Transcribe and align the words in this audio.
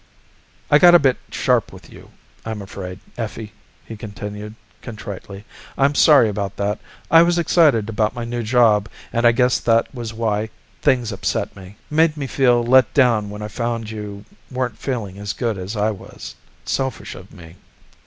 "I 0.71 0.79
got 0.79 0.95
a 0.95 0.99
bit 1.05 1.17
sharp 1.29 1.71
with 1.71 1.91
you, 1.93 2.09
I'm 2.43 2.59
afraid, 2.63 2.99
Effie," 3.19 3.51
he 3.85 3.95
continued 3.95 4.55
contritely. 4.81 5.45
"I'm 5.77 5.93
sorry 5.93 6.27
about 6.27 6.55
that. 6.57 6.79
I 7.11 7.21
was 7.21 7.37
excited 7.37 7.87
about 7.87 8.15
my 8.15 8.25
new 8.25 8.41
job 8.41 8.89
and 9.13 9.27
I 9.27 9.31
guess 9.31 9.59
that 9.59 9.93
was 9.93 10.11
why 10.11 10.49
things 10.81 11.11
upset 11.11 11.55
me. 11.55 11.77
Made 11.91 12.17
me 12.17 12.25
feel 12.25 12.63
let 12.63 12.91
down 12.95 13.29
when 13.29 13.43
I 13.43 13.47
found 13.47 13.91
you 13.91 14.25
weren't 14.49 14.79
feeling 14.79 15.19
as 15.19 15.33
good 15.33 15.59
as 15.59 15.75
I 15.77 15.91
was. 15.91 16.33
Selfish 16.65 17.13
of 17.13 17.31
me. 17.31 17.57